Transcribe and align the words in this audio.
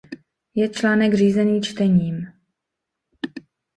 Je 0.55 0.69
článek 0.69 1.13
řízený 1.13 1.61
čtením. 1.61 2.27